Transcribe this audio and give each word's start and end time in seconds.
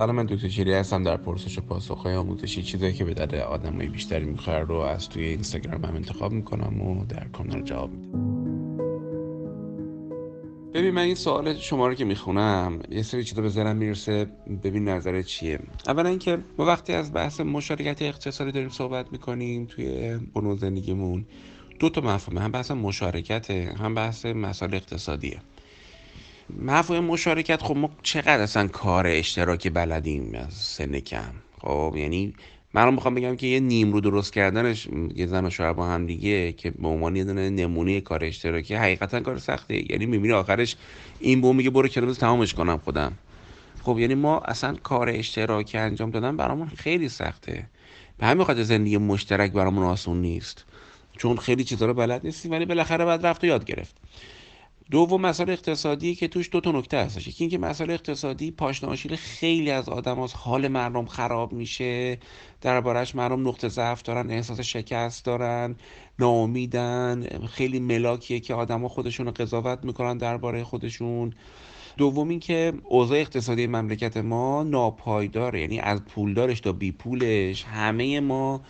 سلام 0.00 0.16
من 0.16 0.26
دکتر 0.26 0.48
شیری 0.48 0.72
هستم 0.72 1.02
در 1.02 1.16
پرسش 1.16 1.58
و 1.58 1.60
پاسخ 1.60 2.02
های 2.02 2.14
آموزشی 2.14 2.62
چیزایی 2.62 2.92
که 2.92 3.04
به 3.04 3.14
درد 3.14 3.34
آدمای 3.34 3.86
بیشتری 3.86 4.24
می‌خوره 4.24 4.60
رو 4.60 4.74
از 4.74 5.08
توی 5.08 5.24
اینستاگرام 5.24 5.84
هم 5.84 5.94
انتخاب 5.94 6.32
می‌کنم 6.32 6.80
و 6.80 7.04
در 7.04 7.28
کانال 7.28 7.62
جواب 7.62 7.90
میدم. 7.90 8.76
ببین 10.74 10.90
من 10.90 11.02
این 11.02 11.14
سوال 11.14 11.54
شما 11.54 11.88
رو 11.88 11.94
که 11.94 12.04
می‌خونم 12.04 12.78
یه 12.90 13.02
سری 13.02 13.24
چیزا 13.24 13.42
به 13.42 13.48
ذهنم 13.48 13.76
می‌رسه. 13.76 14.26
ببین 14.62 14.88
نظر 14.88 15.22
چیه؟ 15.22 15.58
اولا 15.86 16.08
اینکه 16.08 16.38
ما 16.58 16.64
وقتی 16.64 16.92
از 16.92 17.12
بحث 17.12 17.40
مشارکت 17.40 18.02
اقتصادی 18.02 18.52
داریم 18.52 18.68
صحبت 18.68 19.12
می‌کنیم 19.12 19.66
توی 19.66 20.18
بنو 20.34 20.56
زندگیمون 20.56 21.26
دو 21.78 21.88
تا 21.88 22.00
مفهومه. 22.00 22.40
هم 22.40 22.52
بحث 22.52 22.70
مشارکته 22.70 23.74
هم 23.78 23.94
بحث 23.94 24.26
مسائل 24.26 24.74
اقتصادیه. 24.74 25.38
مفهوم 26.58 27.04
مشارکت 27.04 27.62
خب 27.62 27.76
ما 27.76 27.90
چقدر 28.02 28.40
اصلا 28.40 28.68
کار 28.68 29.06
اشتراکی 29.06 29.70
بلدیم 29.70 30.34
از 30.34 30.54
سن 30.54 31.00
کم؟ 31.00 31.32
خب 31.60 31.94
یعنی 31.96 32.34
من 32.74 32.94
می‌خوام 32.94 33.14
بگم 33.14 33.36
که 33.36 33.46
یه 33.46 33.60
نیم 33.60 33.92
رو 33.92 34.00
درست 34.00 34.32
کردنش 34.32 34.88
یه 35.14 35.26
زن 35.26 35.46
و 35.46 35.50
شوهر 35.50 35.72
با 35.72 35.86
هم 35.86 36.06
دیگه 36.06 36.52
که 36.52 36.70
به 36.70 36.88
عنوان 36.88 37.16
یه 37.16 37.24
دونه 37.24 37.50
نمونه 37.50 38.00
کار 38.00 38.24
اشتراکی 38.24 38.74
حقیقتا 38.74 39.20
کار 39.20 39.38
سخته. 39.38 39.92
یعنی 39.92 40.06
می‌بینی 40.06 40.34
آخرش 40.34 40.76
این 41.20 41.40
بو 41.40 41.52
میگه 41.52 41.70
برو 41.70 41.88
کنار 41.88 42.14
تمامش 42.14 42.54
کنم 42.54 42.78
خودم. 42.78 43.12
خب 43.82 43.98
یعنی 43.98 44.14
ما 44.14 44.38
اصلا 44.38 44.76
کار 44.82 45.08
اشتراکی 45.08 45.78
انجام 45.78 46.10
دادن 46.10 46.36
برامون 46.36 46.68
خیلی 46.68 47.08
سخته. 47.08 47.66
به 48.18 48.26
همین 48.26 48.44
خاطر 48.44 48.62
زندگی 48.62 48.98
مشترک 48.98 49.52
برامون 49.52 49.84
آسون 49.84 50.20
نیست. 50.20 50.64
چون 51.18 51.36
خیلی 51.36 51.64
چیزا 51.64 51.86
رو 51.86 51.94
بلد 51.94 52.20
نیستیم 52.24 52.52
ولی 52.52 52.64
بالاخره 52.64 53.04
بعد 53.04 53.26
رفت 53.26 53.44
و 53.44 53.46
یاد 53.46 53.64
گرفت. 53.64 53.96
دوم 54.90 55.20
مسائل 55.20 55.50
اقتصادی 55.50 56.14
که 56.14 56.28
توش 56.28 56.48
دو 56.52 56.60
تا 56.60 56.72
نکته 56.72 56.96
هستش. 56.96 57.28
یکی 57.28 57.44
اینکه 57.44 57.58
مسائل 57.58 57.90
اقتصادی 57.90 58.50
پاشناشیل 58.50 59.16
خیلی 59.16 59.70
از 59.70 59.88
آدم 59.88 60.22
هست. 60.22 60.34
حال 60.38 60.68
مردم 60.68 61.06
خراب 61.06 61.52
میشه. 61.52 62.18
دربارهش 62.60 63.14
مردم 63.14 63.48
نقطه 63.48 63.68
ضعف 63.68 64.02
دارن 64.02 64.30
احساس 64.30 64.60
شکست 64.60 65.24
دارن 65.24 65.76
ناامیدن. 66.18 67.26
خیلی 67.46 67.80
ملاکیه 67.80 68.40
که 68.40 68.54
آدما 68.54 68.88
خودشون 68.88 69.26
رو 69.26 69.32
قضاوت 69.32 69.84
می‌کنن 69.84 70.18
درباره 70.18 70.64
خودشون. 70.64 71.32
دوم 71.96 72.28
اینکه 72.28 72.72
اوضاع 72.84 73.18
اقتصادی 73.18 73.66
مملکت 73.66 74.16
ما 74.16 74.62
ناپایداره. 74.62 75.60
یعنی 75.60 75.80
از 75.80 76.04
پولدارش 76.04 76.60
تا 76.60 76.72
بی 76.72 76.92
پولش 76.92 77.64
همه 77.64 78.20
ما 78.20 78.60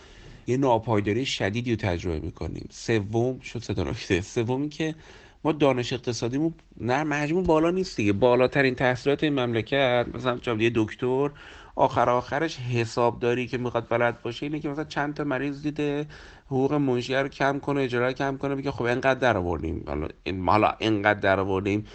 یه 0.47 0.57
ناپایداری 0.57 1.25
شدیدی 1.25 1.71
رو 1.71 1.77
تجربه 1.77 2.19
می‌کنیم. 2.19 2.67
سوم 2.69 3.39
شد 3.39 3.59
سه 3.59 3.83
نکته. 3.83 4.21
سوم 4.21 4.69
که 4.69 4.95
ما 5.43 5.51
دانش 5.51 5.93
اقتصادیمون 5.93 6.53
نه 6.77 7.03
مجموع 7.03 7.43
بالا 7.43 7.71
نیست 7.71 7.97
دیگه. 7.97 8.13
بالاترین 8.13 8.75
تحصیلات 8.75 9.23
این 9.23 9.39
مملکت 9.39 10.05
مثلا 10.13 10.37
چون 10.37 10.61
یه 10.61 10.71
دکتر 10.75 11.29
آخر 11.75 12.09
آخرش 12.09 12.59
حسابداری 12.59 13.47
که 13.47 13.57
می‌خواد 13.57 13.87
بلد 13.89 14.21
باشه 14.21 14.45
اینه 14.45 14.59
که 14.59 14.69
مثلا 14.69 14.83
چند 14.83 15.13
تا 15.13 15.23
مریض 15.23 15.61
دیده 15.63 16.07
حقوق 16.45 16.73
منشیه 16.73 17.21
رو 17.21 17.27
کم 17.27 17.59
کنه 17.59 17.81
اجاره 17.81 18.13
کم 18.13 18.37
کنه 18.37 18.55
بگه 18.55 18.71
خب 18.71 18.83
اینقدر 18.83 19.19
در 19.19 19.37
آوردیم 19.37 19.83
حالا 19.87 20.73
اینقدر 20.79 21.19
در 21.19 21.39
آوردیم 21.39 21.85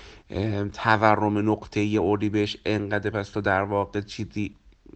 تورم 0.72 1.50
نقطه 1.50 1.80
ای 1.80 1.98
اردی 1.98 2.28
بهش 2.28 2.56
اینقدر 2.66 3.10
پس 3.10 3.28
تو 3.30 3.40
در 3.40 3.62
واقع 3.62 4.00
چیزی 4.00 4.54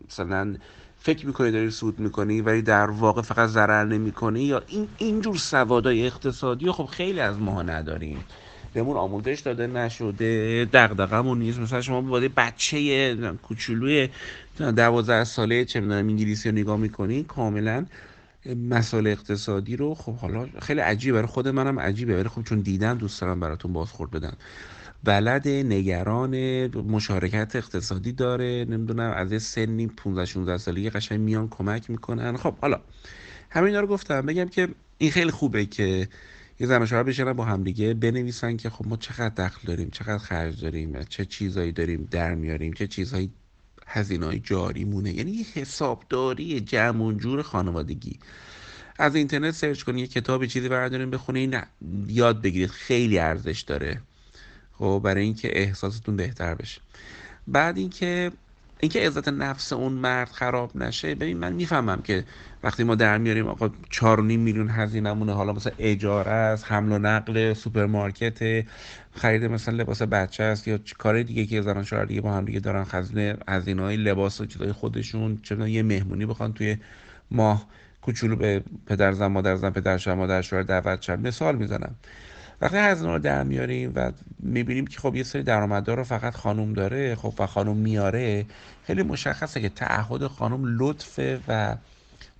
مثلا 0.09 0.57
فکر 1.03 1.27
می‌کنی 1.27 1.51
داری 1.51 1.71
سود 1.71 1.99
می‌کنی 1.99 2.41
ولی 2.41 2.63
در 2.63 2.91
واقع 2.91 3.23
فقط 3.23 3.49
ضرر 3.49 3.85
نمی‌کنی 3.85 4.43
یا 4.43 4.63
این 4.67 4.89
اینجور 4.99 5.37
سوادای 5.37 6.07
اقتصادی 6.07 6.71
خب 6.71 6.85
خیلی 6.85 7.21
از 7.21 7.39
ماها 7.39 7.63
نداریم. 7.63 8.25
بهمون 8.75 8.97
آموزش 8.97 9.41
داده 9.45 9.67
نشده 9.67 10.69
دغدغمون 10.73 11.39
نیست. 11.39 11.59
مثلا 11.59 11.81
شما 11.81 12.01
با 12.01 12.21
بچه 12.37 13.35
کوچولوی 13.43 14.09
دوازده 14.59 15.25
ساله 15.25 15.65
چه 15.65 15.81
می‌دونم 15.81 16.09
انگلیسی 16.09 16.49
رو 16.49 16.55
نگاه 16.55 16.77
می‌کنی 16.77 17.23
کاملا 17.23 17.87
مسائل 18.71 19.07
اقتصادی 19.07 19.77
رو 19.77 19.95
خب 19.95 20.17
حالا 20.17 20.47
خیلی 20.63 20.81
عجیبه. 20.81 21.17
برای 21.17 21.27
خود 21.27 21.49
منم 21.49 21.81
عجیبه. 21.81 22.17
ولی 22.17 22.29
خب 22.29 22.43
چون 22.43 22.61
دیدم 22.61 22.99
دوست 22.99 23.21
دارم 23.21 23.41
براتون 23.41 23.73
بازخورد 23.73 24.11
بدم. 24.11 24.37
بلد 25.05 25.49
نگران 25.49 26.67
مشارکت 26.67 27.57
اقتصادی 27.57 28.13
داره. 28.13 28.67
نمی‌دونم 28.69 29.11
از 29.11 29.33
یه 29.33 29.39
سنی 29.39 29.87
15 29.87 30.25
16 30.25 30.59
سالگی 30.59 30.91
قشنگ 30.91 31.21
میان 31.21 31.49
کمک 31.49 31.91
می‌کنن. 31.91 32.37
خب 32.37 32.55
حالا 32.59 32.81
همین 33.51 33.75
رو 33.75 33.87
گفتم. 33.87 34.27
بگم 34.27 34.49
که 34.49 34.69
این 34.99 35.11
خیلی 35.11 35.31
خوبه 35.31 35.67
که 35.67 36.09
یه 36.61 36.67
زن 36.67 36.87
شوهر 36.87 37.03
بشینن 37.03 37.33
با 37.33 37.45
همدیگه 37.45 37.95
بنویسن 37.95 38.57
که 38.57 38.71
خب 38.71 38.87
ما 38.89 38.97
چقدر 38.97 39.47
دخل 39.47 39.61
داریم 39.67 39.91
چقدر 39.91 40.19
خرج 40.19 40.63
داریم 40.63 41.03
چه 41.09 41.25
چیزایی 41.25 41.73
داریم 41.73 42.09
در 42.11 42.35
میاریم 42.35 42.73
چه 42.73 42.87
چیزهایی 42.87 43.31
هزینه 43.87 44.27
های 44.27 44.41
جاری 44.41 44.85
مونه 44.85 45.15
یعنی 45.15 45.31
یه 45.31 45.45
حسابداری 45.55 46.61
جمع 46.61 47.13
جور 47.13 47.43
خانوادگی. 47.43 48.19
از 48.99 49.15
اینترنت 49.15 49.55
سرچ 49.55 49.83
کنید 49.83 50.01
یه 50.01 50.07
کتابی 50.07 50.47
چیزی 50.47 50.69
بردارین 50.69 51.11
بخونید 51.11 51.55
نه 51.55 51.67
یاد 52.09 52.43
بگیرید 52.43 52.71
خیلی 52.71 53.19
ارزش 53.19 53.61
داره. 53.61 54.01
خب 54.81 55.01
برای 55.05 55.25
اینکه 55.25 55.61
احساستون 55.61 56.17
بهتر 56.17 56.55
بشه. 56.55 56.81
بعد 57.49 57.79
اینکه 57.79 58.33
اینکه 58.81 59.07
عزت 59.07 59.29
نفس 59.29 59.73
اون 59.73 59.93
مرد 59.93 60.29
خراب 60.29 60.77
نشه 60.77 61.15
ببین 61.15 61.37
من 61.37 61.53
می‌فهمم 61.53 62.03
که 62.03 62.25
وقتی 62.63 62.85
ما 62.85 62.95
در 62.95 63.19
میاریم 63.19 63.47
آقا 63.47 63.69
4.5 63.69 64.03
میلیون 64.21 64.69
هزینه‌مونه 64.69 65.33
حالا 65.33 65.53
مثلا 65.53 65.73
اجاره 65.79 66.31
است 66.31 66.65
حمل 66.69 66.93
و 66.93 66.99
نقل 66.99 67.55
سوپرمارکت 67.55 68.65
خرید 69.15 69.45
مثلا 69.45 69.77
لباس 69.77 70.03
بچه 70.03 70.45
است 70.45 70.69
یا 70.69 70.79
کار 70.99 71.23
دیگه 71.23 71.47
که 71.47 71.63
زن 71.63 71.78
و 71.78 71.85
شوهر 71.85 72.05
دیگه 72.05 72.21
با 72.21 72.33
هم 72.33 72.45
دیگه 72.45 72.61
دارن 72.61 72.85
خزینه 72.85 73.37
هزینه 73.49 73.83
های 73.83 73.97
لباس 73.97 74.41
و 74.41 74.47
چیزای 74.47 74.73
خودشون 74.73 75.39
چه 75.43 75.71
یه 75.71 75.83
مهمونی 75.83 76.27
بخوان 76.27 76.53
توی 76.53 76.77
ماه 77.31 77.67
کوچولو 78.03 78.37
به 78.37 78.63
پدر 78.87 79.13
زن 79.13 79.27
مادر 79.27 79.57
زن 79.57 79.71
پدر 79.71 79.99
شوهر 79.99 80.17
مادر 80.17 80.43
شوهر 80.43 80.63
دعوت 80.63 81.11
مثال 81.11 81.57
می‌زنم. 81.57 81.95
وقتی 82.61 82.77
هزینه 82.77 83.13
رو 83.13 83.19
در 83.19 83.43
میاریم 83.43 83.93
و 83.95 84.13
می‌بینیم 84.39 84.87
که 84.87 85.01
خب 85.01 85.15
یه 85.17 85.23
سری 85.23 85.43
درآمدها 85.43 85.95
رو 85.95 86.05
فقط 86.05 86.35
خانم 86.35 86.73
داره 86.73 87.15
خب 87.15 87.35
و 87.39 87.47
خانم 87.47 87.77
میاره 87.77 88.47
خیلی 88.83 89.03
مشخصه 89.03 89.61
که 89.61 89.69
تعهد 89.69 90.27
خانم 90.27 90.79
لطفه 90.79 91.41
و 91.49 91.77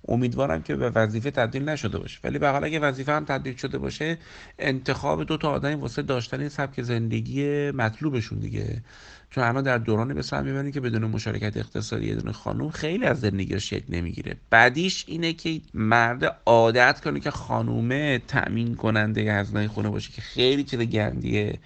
امیدوارم 0.07 0.61
که 0.61 0.75
به 0.75 0.89
وظیفه 0.89 1.31
تبدیل 1.31 1.69
نشده 1.69 1.97
باشه. 1.97 2.19
ولی 2.23 2.39
به 2.39 2.49
حال 2.49 2.63
اگه 2.63 2.79
وظیفه 2.79 3.11
هم 3.11 3.25
تبدیل 3.25 3.55
شده 3.55 3.77
باشه 3.77 4.17
انتخاب 4.59 5.23
دو 5.23 5.37
تا 5.37 5.51
آدمی 5.51 5.75
واسه 5.75 6.01
داشتن 6.01 6.39
این 6.39 6.49
سبک 6.49 6.81
زندگی 6.81 7.71
مطلوبشون 7.71 8.39
دیگه. 8.39 8.83
چون 9.29 9.43
الان 9.43 9.63
در 9.63 9.77
دورانی 9.77 10.13
به 10.13 10.21
سر 10.21 10.41
می‌بریم 10.41 10.71
که 10.71 10.79
بدون 10.79 11.05
مشارکت 11.05 11.57
اقتصادی 11.57 12.07
یه 12.07 12.15
دونه 12.15 12.31
خانم 12.31 12.69
خیلی 12.69 13.05
از 13.05 13.19
زندگی 13.19 13.59
شکل 13.59 13.95
نمی‌گیره. 13.95 14.37
بعدیش 14.49 15.05
اینه 15.07 15.33
که 15.33 15.61
مرد 15.73 16.37
عادت 16.45 17.01
کنه 17.03 17.19
که 17.19 17.31
خانومه 17.31 18.21
تأمین 18.27 18.75
کننده 18.75 19.33
هزینه 19.33 19.67
خونه 19.67 19.89
باشه 19.89 20.11
که 20.11 20.21
خیلی 20.21 20.63
چیز 20.63 20.79
گندیه. 20.79 21.59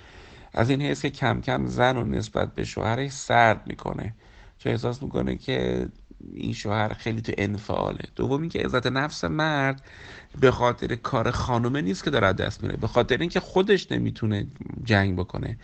از 0.54 0.70
این 0.70 0.82
حیث 0.82 1.02
که 1.02 1.10
کم 1.10 1.42
کم 1.42 1.66
زن 1.66 1.98
و 1.98 2.04
نسبت 2.04 2.56
به 2.56 2.64
شوهرش 2.64 3.12
سرد 3.12 3.62
می‌کنه. 3.68 4.14
چون 4.60 4.72
احساس 4.72 5.04
می‌کنه 5.04 5.36
که 5.36 5.88
این 6.34 6.54
شوهر 6.54 6.94
خیلی 6.94 7.22
تو 7.22 7.32
انفعاله. 7.38 8.04
دوم 8.16 8.42
اینکه 8.42 8.60
عزت 8.60 8.88
نفس 8.88 9.24
مرد 9.24 9.82
به 10.42 10.52
خاطر 10.52 10.96
کار 10.96 11.32
خانومه 11.32 11.82
نیست 11.82 12.04
که 12.04 12.10
داره 12.10 12.34
دست 12.34 12.64
میره. 12.64 12.78
به 12.78 12.88
خاطر 12.88 13.18
اینکه 13.18 13.40
خودش 13.40 13.92
نمی‌تونه 13.92 14.48
جنگ 14.84 15.16
بکنه. 15.16 15.58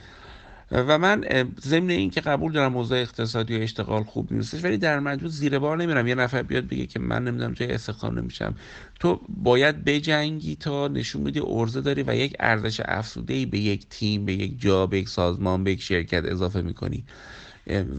و 0.71 0.97
من 0.97 1.25
ضمن 1.61 1.89
اینکه 1.89 2.21
قبول 2.21 2.51
دارم 2.51 2.71
موضوع 2.71 2.97
اقتصادی 2.97 3.57
و 3.57 3.61
اشتغال 3.61 4.03
خوب 4.03 4.33
نیستش 4.33 4.63
ولی 4.63 4.77
در 4.77 4.99
مجموع 4.99 5.29
زیر 5.29 5.59
بار 5.59 5.77
نمیرم. 5.77 6.07
یه 6.07 6.15
نفر 6.15 6.43
بیاد 6.43 6.67
بگه 6.67 6.85
که 6.85 6.99
من 6.99 7.23
نمی‌دونم 7.23 7.53
توی 7.53 7.67
استخدام 7.67 8.19
نمیشم. 8.19 8.55
تو 8.99 9.21
باید 9.29 9.83
بجنگی 9.83 10.55
تا 10.55 10.87
نشون 10.87 11.23
بدی 11.23 11.39
ارزه 11.39 11.81
داری 11.81 12.03
و 12.03 12.15
یک 12.15 12.35
ارزش 12.39 12.81
افزوده 12.85 13.33
ای 13.33 13.45
به 13.45 13.59
یک 13.59 13.89
تیم 13.89 14.25
به 14.25 14.33
یک 14.33 14.61
جا 14.61 14.87
به 14.87 14.97
یک 14.99 15.09
سازمان 15.09 15.63
به 15.63 15.71
یک 15.71 15.81
شرکت 15.81 16.25
اضافه 16.25 16.61
می‌کنی. 16.61 17.03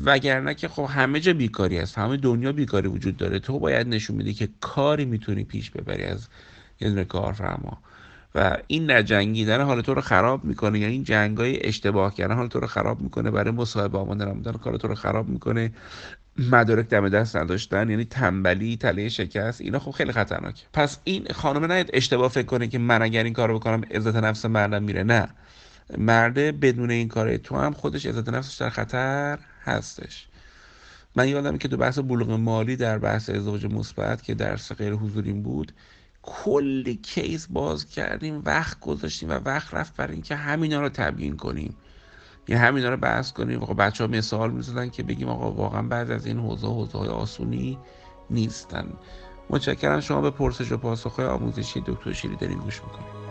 وگرنه 0.05 0.55
که 0.55 0.69
خب 0.69 0.87
همه 0.91 1.21
جا 1.21 1.33
بیکاری 1.33 1.79
هست. 1.79 1.99
همه 1.99 2.17
دنیا 2.17 2.53
بیکاری 2.53 2.89
وجود 2.89 3.17
داره. 3.17 3.39
تو 3.39 3.59
باید 3.59 3.89
نشون 3.89 4.19
بدی 4.19 4.35
که 4.35 4.49
کاری 4.61 5.05
می‌تونی 5.05 5.45
پیش 5.45 5.71
ببری 5.71 6.05
از 6.05 6.29
یه 6.81 6.89
دونه 6.89 7.05
کارفرما. 7.05 7.83
و 8.35 8.57
این 8.67 8.91
نجنگیدن 8.91 9.61
حال 9.61 9.81
تو 9.81 9.95
رو 9.95 10.01
خراب 10.01 10.45
می‌کنه. 10.45 10.79
یعنی 10.79 10.93
این 10.93 11.05
جنگ 11.05 11.39
های 11.39 11.67
اشتباه 11.67 12.15
کردن 12.15 12.35
حال 12.35 12.49
تو 12.49 12.61
رو 12.61 12.67
خراب 12.67 13.01
می‌کنه. 13.01 13.31
برای 13.31 13.51
مصاحبه 13.51 13.99
آماده 13.99 14.25
نمودن 14.25 14.53
کار 14.53 14.77
تو 14.77 14.89
رو 14.89 14.95
خراب 14.95 15.29
می‌کنه. 15.29 15.73
مدارک 16.51 16.89
دم 16.89 17.09
دست 17.09 17.37
نداشتن. 17.37 17.91
یعنی 17.91 18.05
تنبلی 18.05 18.77
تله 18.77 19.09
شکست. 19.09 19.61
اینا 19.61 19.79
خب 19.79 19.91
خیلی 19.91 20.13
خطرناکه. 20.13 20.63
پس 20.73 20.99
این 21.05 21.27
خانم 21.35 21.65
نه 21.65 21.85
اشتباه 21.93 22.29
فکر 22.29 22.47
کنه 22.47 22.69
که 22.69 22.79
من 22.79 23.03
اگر 23.03 23.25
این 23.25 23.33
کارو 23.33 23.59
بکنم 23.59 23.83
عزت 23.91 24.17
نفس 24.17 24.45
مردم 24.45 24.83
میره. 24.83 25.03
نه. 25.03 25.29
مرده 25.99 26.53
بدون 26.53 26.91
این 26.91 27.09
کار 27.09 27.37
تو 27.37 27.57
هم 27.57 27.73
خودش 27.73 28.07
عزت 28.07 28.29
نفسش 28.29 28.57
در 28.57 28.71
خطر. 28.71 29.39
هستش. 29.65 30.27
من 31.17 31.29
یادم 31.29 31.59
که 31.59 31.69
تو 31.69 31.77
بحث 31.77 31.99
بلوغ 31.99 32.31
مالی 32.31 32.77
در 32.77 32.99
بحث 32.99 33.31
ازدواج 33.31 33.67
مثبت 33.67 34.23
که 34.23 34.35
درس 34.35 34.73
غیر 34.73 34.93
حضوریم 34.93 35.43
بود 35.43 35.73
کلی 36.23 36.95
کیس 36.95 37.47
باز 37.51 37.87
کردیم 37.87 38.43
وقت 38.45 38.81
گذاشتیم 38.81 39.31
و 39.31 39.33
وقت 39.33 39.75
رفت 39.75 39.97
برای 39.97 40.13
اینکه 40.13 40.37
همینا 40.37 40.81
رو 40.81 40.89
تبیین 40.89 41.37
کنیم. 41.37 41.77
یه 42.49 42.59
همینا 42.59 42.89
رو 42.89 42.97
بحث 42.97 43.33
کنیم. 43.33 43.63
آقا 43.63 43.75
بچه 43.75 44.05
ها 44.05 44.11
مثال 44.11 44.51
می‌زدن 44.51 44.91
که 44.91 45.03
بگیم 45.03 45.29
آقا 45.29 45.53
واقعا 45.53 45.83
بعد 45.83 46.11
از 46.11 46.27
این 46.27 46.39
حوزه 46.39 46.67
حوزه 46.67 46.99
های 46.99 47.09
آسونی 47.09 47.79
نیستن. 48.31 48.93
متشکرم. 49.51 50.01
شما 50.01 50.21
به 50.21 50.31
پرسش 50.31 50.73
و 50.73 50.77
پاسخ 50.77 51.21
آموزشی 51.21 51.83
دکتر 51.87 52.13
شیری 52.13 52.37
داریم 52.37 52.59
گوش 52.59 52.83
می‌کنیم. 52.83 53.22